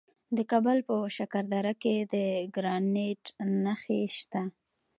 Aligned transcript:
د 0.37 0.39
کابل 0.51 0.77
په 0.87 0.95
شکردره 1.17 1.73
کې 1.81 1.95
د 2.13 2.15
ګرانیټ 2.55 3.23
نښې 3.63 4.01
شته. 4.17 4.41